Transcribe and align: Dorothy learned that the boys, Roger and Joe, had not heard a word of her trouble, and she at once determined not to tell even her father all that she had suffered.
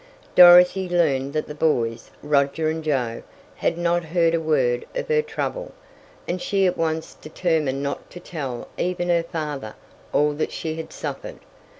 Dorothy 0.33 0.89
learned 0.89 1.33
that 1.33 1.45
the 1.45 1.53
boys, 1.53 2.09
Roger 2.23 2.71
and 2.71 2.83
Joe, 2.83 3.21
had 3.53 3.77
not 3.77 4.03
heard 4.03 4.33
a 4.33 4.41
word 4.41 4.83
of 4.95 5.07
her 5.09 5.21
trouble, 5.21 5.73
and 6.27 6.41
she 6.41 6.65
at 6.65 6.75
once 6.75 7.13
determined 7.13 7.83
not 7.83 8.09
to 8.09 8.19
tell 8.19 8.67
even 8.79 9.09
her 9.09 9.21
father 9.21 9.75
all 10.11 10.33
that 10.33 10.51
she 10.51 10.73
had 10.77 10.91
suffered. 10.91 11.37